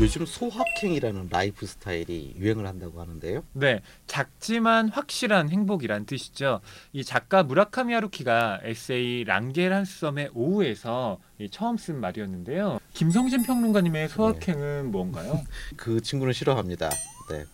요즘 0.00 0.26
소확행이라는 0.26 1.28
라이프 1.30 1.66
스타일이 1.66 2.34
유행을 2.36 2.66
한다고 2.66 3.00
하는데요. 3.00 3.44
네, 3.52 3.80
작지만 4.08 4.88
확실한 4.88 5.50
행복이란 5.50 6.04
뜻이죠. 6.04 6.60
이 6.92 7.04
작가 7.04 7.44
무라카미 7.44 7.94
하루키가 7.94 8.60
에세이 8.64 9.22
랑겔한스섬의 9.24 10.30
오후에서 10.34 11.20
이 11.38 11.48
처음 11.48 11.76
쓴 11.76 12.00
말이었는데요. 12.00 12.80
김성신 12.92 13.44
평론가님의 13.44 14.08
소확행은 14.08 14.90
뭔가요? 14.90 15.40
그 15.76 16.00
친구는 16.00 16.32
싫어합니다. 16.32 16.90
네. 17.30 17.44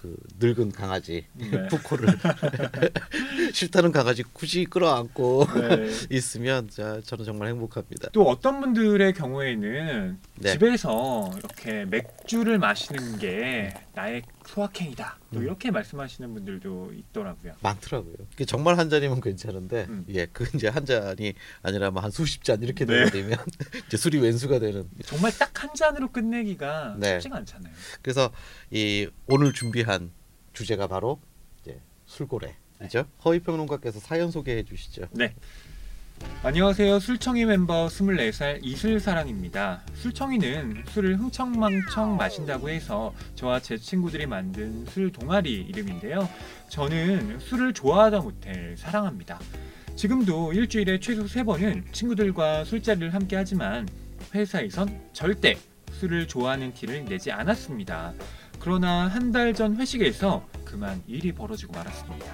그 0.00 0.16
늙은 0.38 0.72
강아지 0.72 1.26
네. 1.34 1.50
푸코를 1.68 2.08
싫다는 3.52 3.92
강아지 3.92 4.22
굳이 4.22 4.64
끌어안고 4.64 5.46
네. 5.54 5.90
있으면 6.10 6.68
자, 6.68 7.00
저는 7.04 7.24
정말 7.24 7.48
행복합니다. 7.48 8.10
또 8.12 8.22
어떤 8.28 8.60
분들의 8.60 9.12
경우에는 9.14 10.18
네. 10.36 10.52
집에서 10.52 11.30
이렇게 11.36 11.84
맥주를 11.86 12.58
마시는 12.58 13.18
게 13.18 13.74
나의 13.94 14.22
소확행이다. 14.48 15.18
또 15.34 15.40
음. 15.40 15.42
이렇게 15.44 15.70
말씀하시는 15.70 16.32
분들도 16.32 16.92
있더라고요. 16.94 17.54
많더라고요. 17.60 18.14
그게 18.30 18.44
정말 18.46 18.78
한 18.78 18.88
잔이면 18.88 19.20
괜찮은데 19.20 19.86
음. 19.90 20.06
예, 20.08 20.26
그 20.26 20.46
이제 20.54 20.68
한 20.68 20.86
잔이 20.86 21.34
아니라 21.62 21.90
뭐 21.90 22.02
한 22.02 22.10
수십 22.10 22.42
잔 22.44 22.62
이렇게 22.62 22.86
네. 22.86 23.10
되면 23.10 23.36
이제 23.86 23.96
술이 23.96 24.18
왼수가 24.18 24.58
되는. 24.60 24.88
정말 25.04 25.32
딱 25.36 25.48
한 25.58 25.74
잔으로 25.74 26.12
끝내기가 26.12 26.96
네. 27.00 27.14
쉽지가 27.18 27.36
않잖아요. 27.38 27.74
그래서 28.00 28.30
이 28.70 29.08
오늘 29.26 29.52
준비한 29.52 30.12
주제가 30.52 30.86
바로 30.86 31.20
이제 31.60 31.80
술고래이죠. 32.06 33.06
허위 33.24 33.40
평론가께서 33.40 33.98
사연 33.98 34.30
소개해 34.30 34.62
주시죠. 34.62 35.08
네. 35.10 35.34
안녕하세요. 36.42 37.00
술청이 37.00 37.44
멤버 37.46 37.86
24살 37.88 38.60
이슬사랑입니다. 38.62 39.82
술청이는 39.94 40.84
술을 40.88 41.18
흥청망청 41.18 42.16
마신다고 42.16 42.68
해서 42.70 43.12
저와 43.34 43.60
제 43.60 43.76
친구들이 43.76 44.26
만든 44.26 44.86
술 44.86 45.10
동아리 45.10 45.52
이름인데요. 45.68 46.28
저는 46.68 47.40
술을 47.40 47.72
좋아하다 47.74 48.20
못해 48.20 48.74
사랑합니다. 48.76 49.38
지금도 49.96 50.52
일주일에 50.52 51.00
최소 51.00 51.24
3번은 51.24 51.92
친구들과 51.92 52.64
술자리를 52.64 53.12
함께 53.12 53.34
하지만 53.34 53.88
회사에선 54.32 55.00
절대 55.12 55.56
술을 55.92 56.28
좋아하는 56.28 56.72
티를 56.72 57.04
내지 57.04 57.32
않았습니다. 57.32 58.14
그러나 58.60 59.08
한 59.08 59.32
달 59.32 59.52
전 59.54 59.76
회식에서 59.76 60.46
그만 60.64 61.02
일이 61.08 61.32
벌어지고 61.32 61.72
말았습니다. 61.72 62.26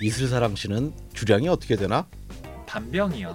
이슬사랑 0.00 0.54
씨는 0.56 0.94
주량이 1.12 1.48
어떻게 1.48 1.76
되나? 1.76 2.06
반병이요. 2.68 3.34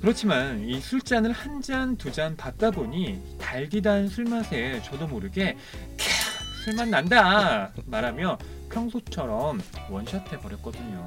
그렇지만 0.00 0.68
이 0.68 0.80
술잔을 0.80 1.32
한 1.32 1.62
잔 1.62 1.96
두 1.96 2.12
잔 2.12 2.36
받다 2.36 2.70
보니 2.70 3.38
달디단 3.40 4.08
술 4.08 4.24
맛에 4.26 4.82
저도 4.82 5.06
모르게 5.06 5.56
캬 5.96 6.64
술맛 6.64 6.88
난다 6.88 7.72
말하며 7.86 8.36
평소처럼 8.70 9.60
원샷 9.88 10.30
해버렸거든요. 10.32 11.04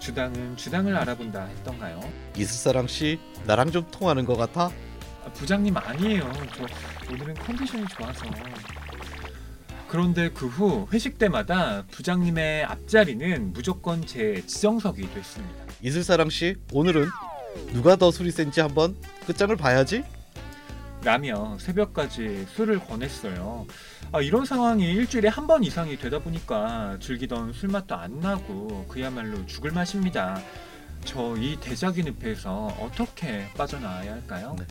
주당은 0.00 0.56
주당을 0.56 0.96
알아본다 0.96 1.44
했던가요? 1.44 2.00
이슬사랑 2.36 2.86
씨 2.86 3.20
나랑 3.46 3.70
좀 3.70 3.86
통하는 3.90 4.24
것 4.24 4.36
같아? 4.36 4.70
아, 5.24 5.32
부장님 5.34 5.76
아니에요. 5.76 6.32
저 6.56 6.66
오늘은 7.12 7.34
컨디션이 7.34 7.84
좋아서. 7.88 8.24
그런데 9.92 10.30
그 10.30 10.46
후 10.46 10.88
회식 10.90 11.18
때마다 11.18 11.84
부장님의 11.90 12.64
앞자리는 12.64 13.52
무조건 13.52 14.04
제 14.06 14.42
지정석이 14.46 15.12
됐습니다. 15.12 15.64
이슬사랑 15.82 16.30
씨 16.30 16.56
오늘은 16.72 17.08
누가 17.74 17.96
더 17.96 18.10
술이 18.10 18.30
센지 18.30 18.62
한번 18.62 18.96
끝장을 19.26 19.54
봐야지. 19.56 20.02
라며 21.04 21.58
새벽까지 21.60 22.46
술을 22.54 22.78
권했어요. 22.78 23.66
아, 24.12 24.22
이런 24.22 24.46
상황이 24.46 24.84
일주일에 24.92 25.28
한 25.28 25.46
번 25.46 25.62
이상이 25.62 25.98
되다 25.98 26.20
보니까 26.20 26.96
즐기던 27.00 27.52
술 27.52 27.68
맛도 27.68 27.94
안 27.94 28.18
나고 28.20 28.86
그야말로 28.88 29.44
죽을 29.44 29.72
맛입니다. 29.72 30.40
저 31.04 31.34
이 31.36 31.58
대작인 31.60 32.14
늪에서 32.18 32.68
어떻게 32.80 33.46
빠져나와야 33.58 34.12
할까요? 34.12 34.56
네. 34.58 34.64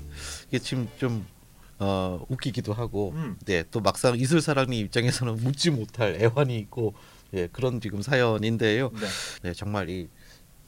이게 0.48 0.58
지금 0.58 0.88
좀 0.98 1.28
어, 1.84 2.24
웃기기도 2.30 2.74
하고 2.74 3.12
음, 3.16 3.38
네, 3.46 3.64
또 3.72 3.80
막상 3.80 4.16
이슬사랑님 4.16 4.86
입장에서는 4.86 5.38
묻지 5.38 5.72
못할 5.72 6.16
애환이 6.22 6.58
있고 6.60 6.94
예, 7.34 7.48
그런 7.48 7.82
지금 7.82 8.04
사연인데요. 8.04 8.92
네. 8.94 9.08
네, 9.42 9.54
정말 9.54 9.90
이 9.90 10.08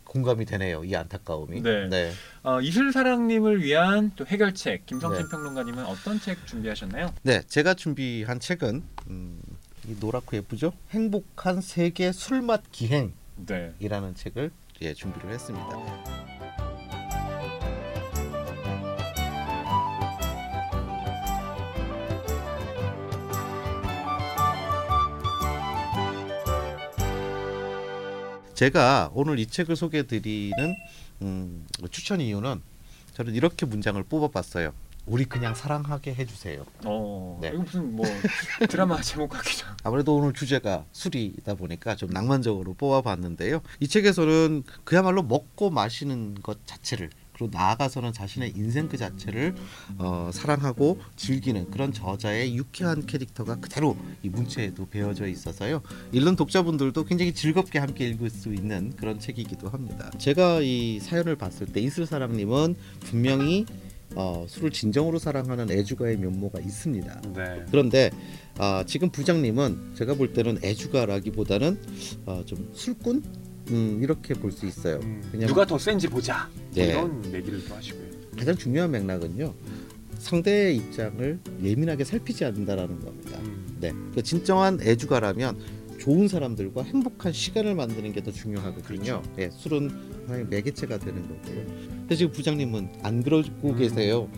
공감이 0.05 0.45
되네요. 0.45 0.83
이 0.83 0.95
안타까움이. 0.95 1.61
네. 1.61 1.87
네. 1.87 2.11
어, 2.41 2.61
이슬사랑님을 2.61 3.61
위한 3.61 4.11
또 4.15 4.25
해결책 4.25 4.87
김성진 4.87 5.23
네. 5.23 5.29
평론가님은 5.29 5.85
어떤 5.85 6.19
책 6.19 6.45
준비하셨나요? 6.47 7.13
네, 7.21 7.41
제가 7.47 7.75
준비한 7.75 8.39
책은 8.39 8.83
음, 9.09 9.39
이 9.87 9.95
노랗고 9.99 10.37
예쁘죠? 10.37 10.73
행복한 10.89 11.61
세계 11.61 12.11
술맛 12.11 12.71
기행이라는 12.71 13.13
네. 13.45 14.13
책을 14.15 14.51
예, 14.81 14.93
준비를 14.95 15.31
했습니다. 15.31 16.12
제가 28.53 29.11
오늘 29.13 29.39
이 29.39 29.47
책을 29.47 29.75
소개해드리는 29.75 30.75
음, 31.21 31.65
추천 31.91 32.21
이유는 32.21 32.61
저는 33.15 33.33
이렇게 33.35 33.65
문장을 33.65 34.01
뽑아봤어요. 34.03 34.73
우리 35.05 35.25
그냥 35.25 35.53
사랑하게 35.53 36.13
해주세요. 36.15 36.63
어, 36.85 37.37
네. 37.41 37.49
이거 37.49 37.63
무슨 37.63 37.95
뭐 37.95 38.05
드라마 38.69 39.01
제목 39.01 39.29
같기도 39.29 39.65
하고. 39.65 39.77
아무래도 39.83 40.15
오늘 40.15 40.33
주제가 40.33 40.85
술이다 40.93 41.55
보니까 41.55 41.95
좀 41.95 42.09
낭만적으로 42.11 42.73
뽑아봤는데요. 42.75 43.61
이 43.81 43.87
책에서는 43.87 44.63
그야말로 44.85 45.21
먹고 45.23 45.71
마시는 45.71 46.35
것 46.35 46.65
자체를 46.65 47.09
그리고 47.33 47.49
나아가서는 47.51 48.13
자신의 48.13 48.53
인생 48.55 48.87
그 48.87 48.97
자체를 48.97 49.55
어, 49.97 50.29
사랑하고 50.31 50.99
즐기는 51.15 51.69
그런 51.71 51.91
저자의 51.91 52.55
유쾌한 52.55 53.05
캐릭터가 53.05 53.55
그대로 53.55 53.97
이 54.21 54.29
문체에도 54.29 54.87
배어져 54.87 55.27
있어서요. 55.27 55.81
읽는 56.11 56.35
독자분들도 56.35 57.03
굉장히 57.05 57.33
즐겁게 57.33 57.79
함께 57.79 58.07
읽을 58.09 58.29
수 58.29 58.53
있는 58.53 58.93
그런 58.95 59.19
책이기도 59.19 59.69
합니다. 59.69 60.11
제가 60.17 60.61
이 60.61 60.99
사연을 60.99 61.35
봤을 61.35 61.67
때 61.67 61.81
이슬사랑님은 61.81 62.75
분명히 63.01 63.65
어, 64.15 64.45
술을 64.47 64.71
진정으로 64.71 65.17
사랑하는 65.17 65.71
애주가의 65.71 66.17
면모가 66.17 66.59
있습니다. 66.59 67.21
네. 67.35 67.65
그런데 67.71 68.11
아, 68.57 68.83
지금 68.85 69.09
부장님은 69.09 69.95
제가 69.95 70.13
볼 70.13 70.33
때는 70.33 70.59
애주가라기보다는 70.63 71.79
어, 72.25 72.43
좀 72.45 72.69
술꾼 72.73 73.23
음, 73.71 73.99
이렇게 74.01 74.33
볼 74.33 74.51
수 74.51 74.65
있어요. 74.65 74.99
음, 75.03 75.21
그냥- 75.31 75.47
누가 75.47 75.65
더 75.65 75.77
센지 75.77 76.07
보자. 76.07 76.49
네. 76.73 76.87
이런 76.89 77.23
얘기를 77.33 77.63
또 77.67 77.75
하시고요. 77.75 78.03
가장 78.37 78.55
중요한 78.55 78.91
맥락은요. 78.91 79.53
상대의 80.19 80.77
입장을 80.77 81.39
예민하게 81.61 82.03
살피지 82.03 82.45
않는다라는 82.45 82.99
겁니다. 82.99 83.37
음, 83.43 83.77
네, 83.79 83.91
그 84.13 84.21
진정한 84.23 84.79
애주가라면 84.81 85.57
좋은 85.99 86.27
사람들과 86.27 86.83
행복한 86.83 87.31
시간을 87.31 87.75
만드는 87.75 88.11
게 88.13 88.21
더 88.21 88.31
중요하거든요. 88.31 89.21
그렇죠. 89.21 89.23
예, 89.39 89.49
술은 89.51 89.89
하나의 90.27 90.45
매개체가 90.49 90.97
되는 90.99 91.21
거고요. 91.21 91.65
근데 91.89 92.15
지금 92.15 92.31
부장님은 92.31 92.89
안 93.03 93.23
그러고 93.23 93.69
음. 93.69 93.77
계세요. 93.77 94.29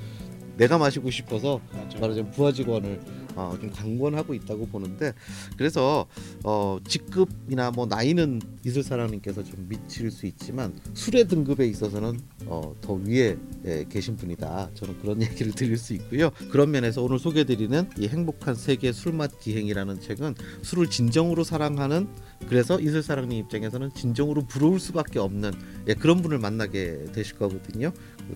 내가 0.57 0.77
마시고 0.77 1.09
싶어서 1.11 1.59
맞아. 1.73 1.99
바로 1.99 2.13
지금 2.13 2.31
부하 2.31 2.51
직원을 2.51 2.99
어, 3.35 3.55
좀 3.59 3.69
강권하고 3.71 4.33
있다고 4.33 4.67
보는데 4.67 5.13
그래서 5.57 6.07
어, 6.43 6.77
직급이나 6.87 7.71
뭐 7.71 7.85
나이는 7.85 8.41
이슬사랑님께서 8.65 9.43
좀 9.43 9.67
미칠 9.67 10.11
수 10.11 10.25
있지만 10.25 10.73
술의 10.93 11.27
등급에 11.27 11.67
있어서는 11.67 12.19
어, 12.45 12.75
더 12.81 12.93
위에 12.93 13.37
예, 13.65 13.85
계신 13.89 14.15
분이다. 14.15 14.71
저는 14.73 14.99
그런 14.99 15.21
얘기를 15.23 15.51
드릴 15.51 15.77
수 15.77 15.93
있고요. 15.93 16.31
그런 16.51 16.71
면에서 16.71 17.01
오늘 17.03 17.19
소개드리는 17.19 17.89
이 17.97 18.07
행복한 18.07 18.55
세계 18.55 18.91
술맛 18.91 19.39
기행이라는 19.39 19.99
책은 19.99 20.35
술을 20.61 20.89
진정으로 20.89 21.43
사랑하는 21.43 22.07
그래서 22.47 22.79
이슬사랑님 22.79 23.37
입장에서는 23.45 23.91
진정으로 23.93 24.45
부러울 24.45 24.79
수밖에 24.79 25.19
없는 25.19 25.51
예, 25.87 25.93
그런 25.93 26.21
분을 26.21 26.39
만나게 26.39 27.05
되실 27.13 27.37
거거든요. 27.37 27.91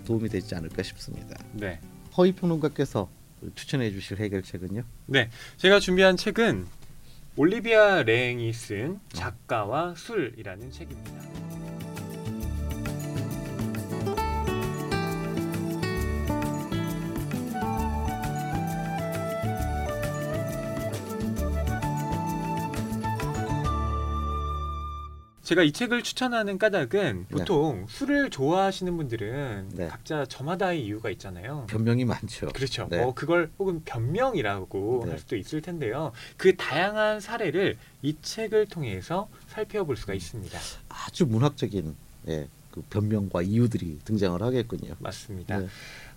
도움이 0.05 0.29
되지 0.29 0.55
않을까 0.55 0.83
싶습니다. 0.83 1.35
네. 1.53 1.79
허위 2.17 2.31
평론가께서 2.33 3.09
추천해 3.55 3.91
주실 3.91 4.17
해결책은요? 4.19 4.83
네. 5.07 5.29
제가 5.57 5.79
준비한 5.79 6.17
책은 6.17 6.65
올리비아 7.35 8.03
레잉이 8.03 8.51
쓴 8.53 8.99
작가와 9.13 9.95
술이라는 9.95 10.71
책입니다. 10.71 11.48
제가 25.49 25.63
이 25.63 25.71
책을 25.71 26.03
추천하는 26.03 26.59
까닭은 26.59 27.25
네. 27.27 27.35
보통 27.35 27.87
술을 27.89 28.29
좋아하시는 28.29 28.95
분들은 28.95 29.69
네. 29.73 29.87
각자 29.87 30.23
저마다의 30.23 30.85
이유가 30.85 31.09
있잖아요. 31.09 31.65
변명이 31.67 32.05
많죠. 32.05 32.49
그렇죠. 32.49 32.87
네. 32.87 33.01
어, 33.01 33.15
그걸 33.15 33.49
혹은 33.57 33.81
변명이라고 33.83 35.01
네. 35.05 35.09
할 35.09 35.17
수도 35.17 35.35
있을 35.35 35.63
텐데요. 35.63 36.11
그 36.37 36.55
다양한 36.55 37.19
사례를 37.19 37.79
이 38.03 38.15
책을 38.21 38.67
통해서 38.67 39.27
살펴볼 39.47 39.97
수가 39.97 40.13
있습니다. 40.13 40.59
아주 40.87 41.25
문학적인 41.25 41.95
예, 42.27 42.47
그 42.69 42.83
변명과 42.87 43.41
이유들이 43.41 44.01
등장을 44.05 44.39
하겠군요. 44.39 44.97
맞습니다. 44.99 45.63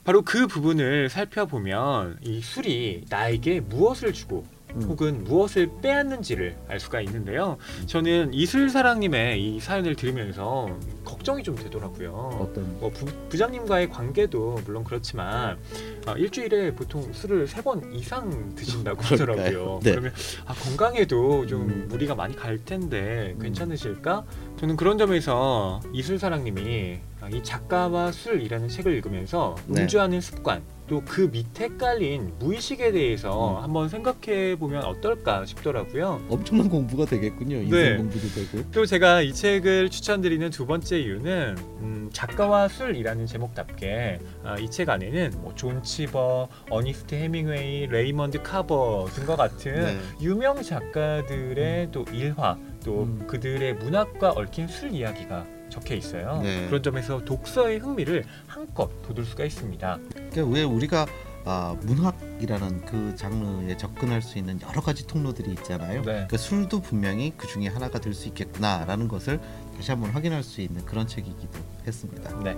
네. 0.02 0.04
바로 0.04 0.22
그 0.22 0.46
부분을 0.48 1.08
살펴보면 1.08 2.18
이 2.22 2.40
술이 2.40 3.04
나에게 3.08 3.60
무엇을 3.60 4.12
주고 4.12 4.44
음. 4.74 4.82
혹은 4.88 5.22
무엇을 5.24 5.68
빼앗는지를 5.82 6.56
알 6.66 6.80
수가 6.80 7.02
있는데요. 7.02 7.58
저는 7.86 8.32
이슬사랑님의 8.32 9.40
이 9.40 9.60
사연을 9.60 9.94
들으면서 9.96 10.76
걱정이 11.04 11.42
좀 11.42 11.54
되더라고요. 11.56 12.38
어떤 12.40 12.80
뭐 12.80 12.90
부, 12.90 13.04
부장님과의 13.28 13.90
관계도 13.90 14.62
물론 14.64 14.82
그렇지만 14.82 15.58
아, 16.06 16.12
일주일에 16.14 16.74
보통 16.74 17.12
술을 17.12 17.46
세 17.46 17.62
번 17.62 17.92
이상 17.92 18.54
드신다고 18.56 19.02
그럴까요? 19.02 19.36
하더라고요. 19.36 19.80
네. 19.84 19.90
그러면 19.90 20.12
아, 20.46 20.54
건강에도 20.54 21.46
좀 21.46 21.68
음. 21.68 21.86
무리가 21.88 22.14
많이 22.16 22.34
갈 22.34 22.58
텐데 22.64 23.34
음. 23.36 23.42
괜찮으실까? 23.42 24.24
저는 24.58 24.76
그런 24.76 24.96
점에서 24.98 25.80
이술사랑님이 25.92 26.96
아, 26.96 27.11
이 27.30 27.42
작가와 27.42 28.10
술이라는 28.12 28.68
책을 28.68 28.92
읽으면서 28.94 29.54
네. 29.66 29.82
음주하는 29.82 30.20
습관 30.20 30.62
또 30.88 31.02
그 31.06 31.28
밑에 31.32 31.68
깔린 31.78 32.32
무의식에 32.38 32.92
대해서 32.92 33.56
음. 33.58 33.62
한번 33.62 33.88
생각해 33.88 34.56
보면 34.56 34.84
어떨까 34.84 35.44
싶더라고요. 35.46 36.20
엄청난 36.28 36.68
공부가 36.68 37.04
되겠군요. 37.06 37.56
인생 37.56 37.70
네. 37.70 37.96
공부도 37.96 38.28
되고. 38.28 38.70
또 38.72 38.84
제가 38.86 39.22
이 39.22 39.32
책을 39.32 39.90
추천드리는 39.90 40.50
두 40.50 40.66
번째 40.66 41.00
이유는 41.00 41.56
음, 41.80 42.10
작가와 42.12 42.68
술이라는 42.68 43.26
제목답게 43.26 44.20
아, 44.44 44.56
이책 44.58 44.90
안에는 44.90 45.32
뭐 45.40 45.52
존 45.54 45.82
치버, 45.82 46.48
어니스트 46.70 47.14
해밍웨이, 47.14 47.86
레이먼드 47.86 48.42
카버 48.42 49.06
등과 49.14 49.36
같은 49.36 49.74
네. 49.74 49.98
유명 50.20 50.60
작가들의 50.62 51.88
또 51.92 52.04
일화, 52.12 52.58
또 52.84 53.04
음. 53.04 53.24
그들의 53.26 53.74
문학과 53.74 54.30
얽힌 54.32 54.66
술 54.68 54.92
이야기가 54.92 55.46
적혀 55.72 55.94
있어요. 55.94 56.40
네. 56.42 56.66
그런 56.66 56.82
점에서 56.82 57.24
독서의 57.24 57.78
흥미를 57.78 58.24
한껏 58.46 58.90
돋을 59.02 59.24
수가 59.24 59.44
있습니다. 59.44 59.98
그러니까 60.14 60.44
왜 60.44 60.62
우리가 60.62 61.06
아, 61.44 61.76
문학이라는 61.82 62.84
그 62.84 63.16
장르에 63.16 63.76
접근할 63.76 64.22
수 64.22 64.38
있는 64.38 64.60
여러 64.60 64.80
가지 64.80 65.04
통로들이 65.06 65.50
있잖아요. 65.52 66.00
네. 66.00 66.04
그러니까 66.04 66.36
술도 66.36 66.82
분명히 66.82 67.32
그 67.36 67.48
중에 67.48 67.66
하나가 67.66 67.98
될 67.98 68.12
수 68.14 68.28
있겠구나라는 68.28 69.08
것을 69.08 69.40
다시 69.74 69.90
한번 69.90 70.10
확인할 70.10 70.42
수 70.42 70.60
있는 70.60 70.84
그런 70.84 71.06
책이기도 71.06 71.58
했습니다. 71.86 72.38
네. 72.44 72.52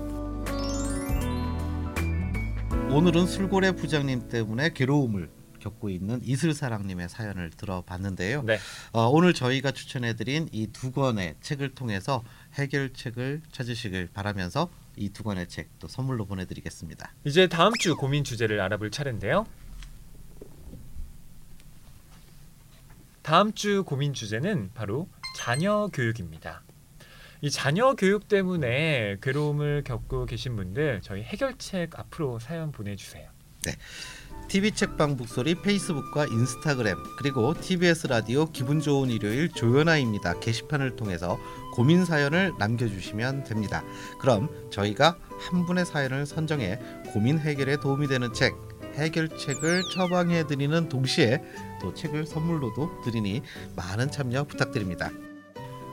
오늘은 2.92 3.26
술고래 3.26 3.72
부장님 3.72 4.28
때문에 4.28 4.72
괴로움을 4.74 5.30
겪고 5.64 5.88
있는 5.88 6.20
이슬사랑님의 6.22 7.08
사연을 7.08 7.50
들어봤는데요. 7.50 8.42
네. 8.42 8.58
어, 8.92 9.06
오늘 9.08 9.32
저희가 9.32 9.70
추천해드린 9.72 10.48
이 10.52 10.68
두 10.74 10.92
권의 10.92 11.36
책을 11.40 11.74
통해서 11.74 12.22
해결책을 12.54 13.40
찾으시길 13.50 14.10
바라면서 14.12 14.68
이 14.96 15.08
두 15.08 15.22
권의 15.24 15.48
책 15.48 15.68
또 15.80 15.88
선물로 15.88 16.26
보내드리겠습니다. 16.26 17.12
이제 17.24 17.46
다음 17.48 17.72
주 17.80 17.96
고민 17.96 18.22
주제를 18.24 18.60
알아볼 18.60 18.90
차례인데요. 18.90 19.46
다음 23.22 23.52
주 23.54 23.84
고민 23.84 24.12
주제는 24.12 24.70
바로 24.74 25.08
자녀 25.38 25.88
교육입니다. 25.92 26.62
이 27.40 27.50
자녀 27.50 27.94
교육 27.94 28.28
때문에 28.28 29.16
괴로움을 29.22 29.82
겪고 29.84 30.26
계신 30.26 30.56
분들 30.56 31.00
저희 31.02 31.22
해결책 31.22 31.98
앞으로 31.98 32.38
사연 32.38 32.70
보내주세요. 32.72 33.28
TV 34.48 34.70
책방 34.72 35.16
북소리 35.16 35.56
페이스북과 35.62 36.26
인스타그램 36.26 36.96
그리고 37.18 37.54
TBS 37.54 38.06
라디오 38.06 38.46
기분 38.46 38.80
좋은 38.80 39.10
일요일 39.10 39.50
조연아입니다 39.50 40.38
게시판을 40.38 40.96
통해서 40.96 41.38
고민 41.74 42.04
사연을 42.04 42.52
남겨주시면 42.58 43.44
됩니다. 43.44 43.82
그럼 44.20 44.48
저희가 44.70 45.16
한 45.40 45.66
분의 45.66 45.86
사연을 45.86 46.26
선정해 46.26 46.78
고민 47.12 47.38
해결에 47.38 47.78
도움이 47.78 48.06
되는 48.06 48.32
책 48.32 48.54
해결책을 48.94 49.82
처방해 49.92 50.46
드리는 50.46 50.88
동시에 50.88 51.42
또 51.80 51.92
책을 51.92 52.26
선물로도 52.26 53.02
드리니 53.04 53.42
많은 53.74 54.10
참여 54.10 54.44
부탁드립니다. 54.44 55.10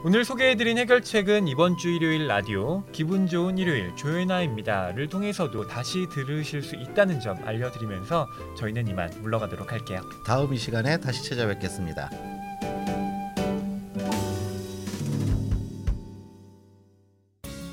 오늘 0.04 0.26
소개해드린 0.26 0.80
해결책은 0.80 1.48
이번 1.48 1.78
주 1.78 1.90
일요일 1.90 2.26
라디오 2.26 2.84
기분 2.92 3.28
좋은 3.28 3.60
일요일 3.60 3.96
조연아입니다를 3.96 5.08
통해서도 5.08 5.68
다시 5.68 6.08
들으실 6.12 6.64
수 6.64 6.76
있다는 6.76 7.20
점 7.20 7.38
알려드리면서 7.46 8.28
저희는 8.58 8.88
이만 8.88 9.12
물러가도록 9.22 9.72
할게요. 9.72 10.02
다음 10.26 10.56
이 10.56 10.58
시간에 10.58 10.98
다시 10.98 11.30
찾아뵙겠습니다. 11.30 12.10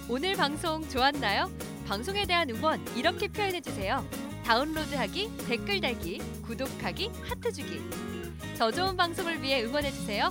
오늘 0.07 0.35
방송 0.35 0.87
좋았나요? 0.87 1.51
방송에 1.87 2.27
대한 2.27 2.51
응원 2.51 2.85
이렇게 2.95 3.29
표현해 3.29 3.63
주세요. 3.63 4.05
다운로드하기, 4.45 5.31
댓글 5.49 5.81
달기, 5.81 6.19
구독하기, 6.43 7.11
하트 7.23 7.51
주기. 7.53 7.81
저 8.55 8.71
좋은 8.71 8.99
방송을 8.99 9.41
위해 9.41 9.65
응원해 9.65 9.91
주세요. 9.91 10.31